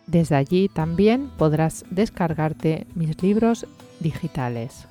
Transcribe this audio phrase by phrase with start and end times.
[0.07, 3.67] Desde allí también podrás descargarte mis libros
[4.01, 4.89] digitales.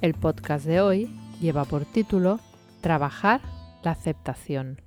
[0.00, 1.10] El podcast de hoy
[1.42, 2.40] lleva por título
[2.80, 3.42] Trabajar
[3.82, 4.85] la aceptación.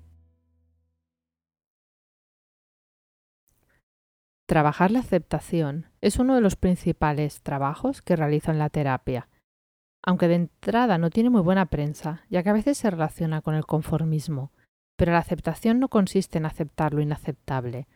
[4.50, 9.30] Trabajar la aceptación es uno de los principales trabajos que realizo en la terapia,
[10.02, 13.54] aunque de entrada no tiene muy buena prensa, ya que a veces se relaciona con
[13.54, 14.52] el conformismo,
[14.98, 17.88] pero la aceptación no consiste en aceptar lo inaceptable.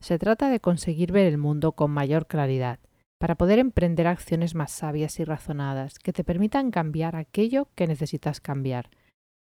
[0.00, 2.78] Se trata de conseguir ver el mundo con mayor claridad,
[3.18, 8.40] para poder emprender acciones más sabias y razonadas que te permitan cambiar aquello que necesitas
[8.40, 8.88] cambiar,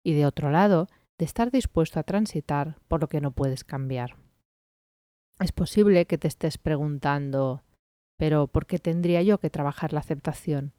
[0.03, 4.26] y de otro lado, de estar dispuesto a transitar por lo que no puedes cambiar.
[5.39, 7.61] Es posible que te estés preguntando,
[8.17, 10.73] pero ¿por qué tendría yo que trabajar la aceptación?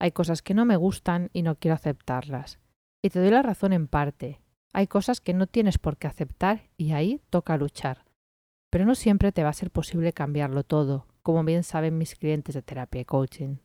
[0.00, 2.58] Hay cosas que no me gustan y no quiero aceptarlas.
[3.02, 4.40] Y te doy la razón en parte.
[4.72, 8.04] Hay cosas que no tienes por qué aceptar y ahí toca luchar.
[8.70, 12.56] Pero no siempre te va a ser posible cambiarlo todo, como bien saben mis clientes
[12.56, 13.58] de terapia y coaching.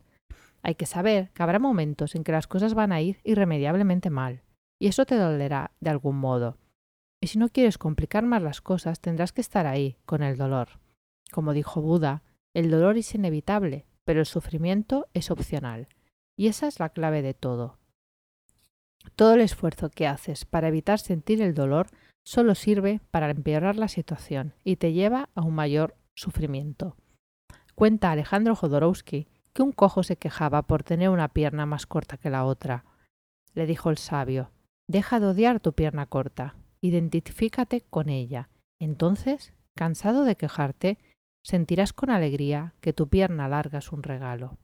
[0.61, 4.43] Hay que saber que habrá momentos en que las cosas van a ir irremediablemente mal,
[4.79, 6.57] y eso te dolerá de algún modo.
[7.21, 10.79] Y si no quieres complicar más las cosas, tendrás que estar ahí, con el dolor.
[11.31, 15.87] Como dijo Buda, el dolor es inevitable, pero el sufrimiento es opcional.
[16.35, 17.77] Y esa es la clave de todo.
[19.15, 21.87] Todo el esfuerzo que haces para evitar sentir el dolor
[22.23, 26.95] solo sirve para empeorar la situación y te lleva a un mayor sufrimiento.
[27.75, 32.29] Cuenta Alejandro Jodorowsky que un cojo se quejaba por tener una pierna más corta que
[32.29, 32.85] la otra.
[33.53, 34.51] Le dijo el sabio,
[34.87, 38.49] deja de odiar tu pierna corta, identifícate con ella.
[38.79, 40.97] Entonces, cansado de quejarte,
[41.43, 44.57] sentirás con alegría que tu pierna larga es un regalo.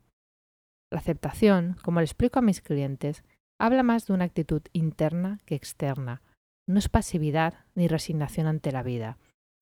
[0.92, 3.24] La aceptación, como le explico a mis clientes,
[3.60, 6.22] habla más de una actitud interna que externa.
[6.68, 9.18] No es pasividad ni resignación ante la vida.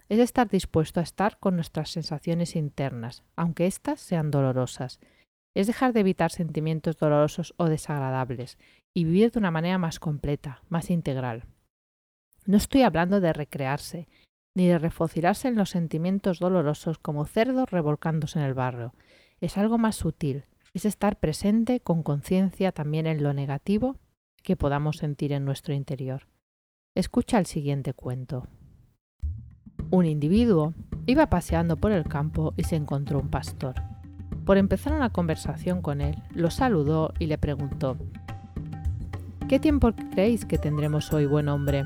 [0.07, 4.99] Es estar dispuesto a estar con nuestras sensaciones internas, aunque éstas sean dolorosas.
[5.55, 8.57] Es dejar de evitar sentimientos dolorosos o desagradables
[8.93, 11.45] y vivir de una manera más completa, más integral.
[12.45, 14.07] No estoy hablando de recrearse,
[14.55, 18.93] ni de refocilarse en los sentimientos dolorosos como cerdos revolcándose en el barro.
[19.41, 23.97] Es algo más sutil, es estar presente con conciencia también en lo negativo
[24.43, 26.27] que podamos sentir en nuestro interior.
[26.93, 28.47] Escucha el siguiente cuento.
[29.89, 30.73] Un individuo
[31.07, 33.75] iba paseando por el campo y se encontró un pastor.
[34.45, 37.97] Por empezar una conversación con él, lo saludó y le preguntó,
[39.49, 41.85] ¿Qué tiempo creéis que tendremos hoy, buen hombre?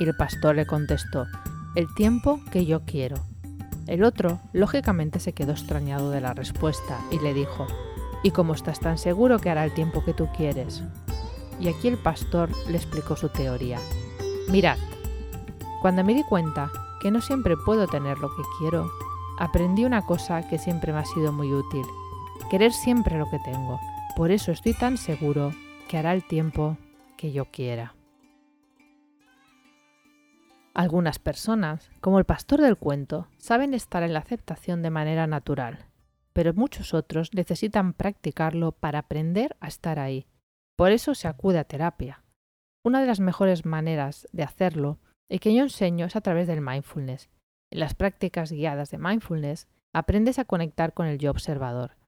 [0.00, 1.26] Y el pastor le contestó,
[1.76, 3.16] el tiempo que yo quiero.
[3.86, 7.66] El otro, lógicamente, se quedó extrañado de la respuesta y le dijo,
[8.22, 10.82] ¿y cómo estás tan seguro que hará el tiempo que tú quieres?
[11.60, 13.78] Y aquí el pastor le explicó su teoría.
[14.48, 14.78] Mirad,
[15.82, 16.72] cuando me di cuenta
[17.02, 18.90] que no siempre puedo tener lo que quiero,
[19.38, 21.84] aprendí una cosa que siempre me ha sido muy útil,
[22.50, 23.78] querer siempre lo que tengo.
[24.16, 25.52] Por eso estoy tan seguro
[25.88, 26.78] que hará el tiempo
[27.16, 27.94] que yo quiera.
[30.80, 35.84] Algunas personas, como el pastor del cuento, saben estar en la aceptación de manera natural,
[36.32, 40.26] pero muchos otros necesitan practicarlo para aprender a estar ahí.
[40.76, 42.24] Por eso se acude a terapia.
[42.82, 44.98] Una de las mejores maneras de hacerlo
[45.28, 47.28] y que yo enseño es a través del mindfulness.
[47.70, 51.98] En las prácticas guiadas de mindfulness aprendes a conectar con el yo observador.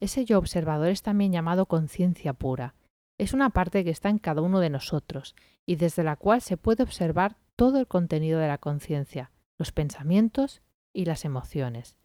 [0.00, 2.76] Ese yo observador es también llamado conciencia pura.
[3.18, 6.56] Es una parte que está en cada uno de nosotros y desde la cual se
[6.56, 11.96] puede observar todo el contenido de la conciencia, los pensamientos y las emociones.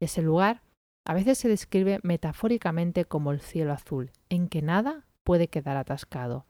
[0.00, 0.62] Ese lugar
[1.04, 6.46] a veces se describe metafóricamente como el cielo azul, en que nada puede quedar atascado.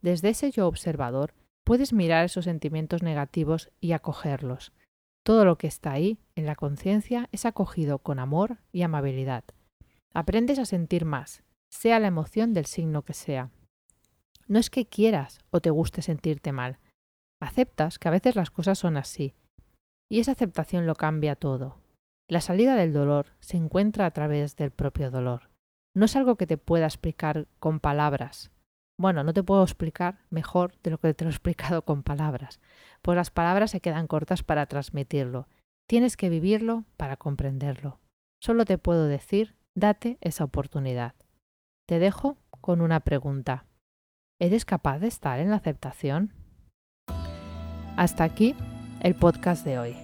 [0.00, 1.34] Desde ese yo observador
[1.64, 4.72] puedes mirar esos sentimientos negativos y acogerlos.
[5.24, 9.44] Todo lo que está ahí, en la conciencia, es acogido con amor y amabilidad.
[10.14, 13.50] Aprendes a sentir más, sea la emoción del signo que sea.
[14.48, 16.78] No es que quieras o te guste sentirte mal,
[17.42, 19.34] Aceptas que a veces las cosas son así,
[20.08, 21.78] y esa aceptación lo cambia todo.
[22.30, 25.50] La salida del dolor se encuentra a través del propio dolor.
[25.92, 28.52] No es algo que te pueda explicar con palabras.
[28.96, 32.60] Bueno, no te puedo explicar mejor de lo que te lo he explicado con palabras,
[33.02, 35.48] pues las palabras se quedan cortas para transmitirlo.
[35.88, 37.98] Tienes que vivirlo para comprenderlo.
[38.40, 41.16] Solo te puedo decir, date esa oportunidad.
[41.88, 43.66] Te dejo con una pregunta.
[44.40, 46.34] ¿Eres capaz de estar en la aceptación?
[47.96, 48.54] Hasta aquí
[49.00, 49.96] el podcast de hoy.